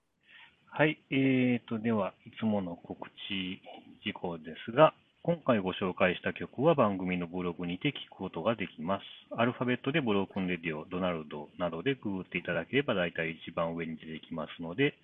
[0.70, 0.98] はい。
[1.10, 3.60] えーと、では、いつもの告知
[4.04, 4.94] 事項ですが、
[5.26, 9.02] 今回ご紹介した曲は番組のブログにて聞くことができます。
[9.36, 14.94] アルファベットでブロークンレディオ、ドナルドなどでググっていただければ大体一番上に出てきますので、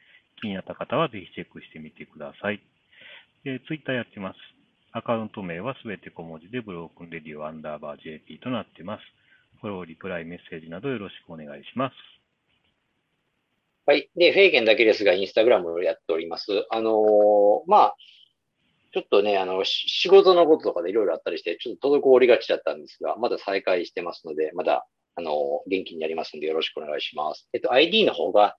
[0.41, 2.62] 気になった方はぜひチェックしてみてください。
[3.45, 4.37] えー、ツイッターやってます。
[4.93, 9.03] アカウント名はすべて小文字でブロークンレディオアンダーバー JP となってます。
[9.61, 11.95] フォロー、リプライ、メッセージなどよろしくお願いします。
[13.87, 14.09] はい。
[14.14, 16.47] で、フェイゲンだけですが、インスタグラムをやっております。
[16.70, 17.97] あのーまあ、
[18.93, 27.49] ちょっとね、あの、し仕事のこととかでいろいろあったりして、ちょっと滞りがちだったんですが、まだ再開してますので、まだ、あのー元気になりますのでよろしくお願いします。
[27.53, 28.57] えっと、ID の方が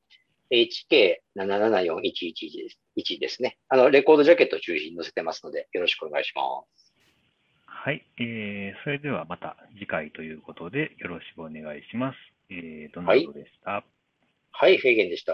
[0.52, 2.04] HK774111
[2.58, 2.80] です
[3.16, 3.58] 1ですね。
[3.70, 6.42] あの、レコードジャケットを中心に載せてますので、よろしくお願いしま
[6.78, 6.94] す。
[7.66, 12.18] はい、えー、それではまた次回ということでよろしくお願いします。
[12.50, 13.84] えー、ドナルドでした？
[14.52, 15.34] はい、フェイゲンでした。